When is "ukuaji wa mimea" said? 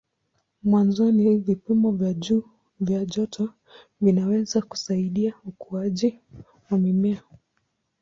5.45-7.23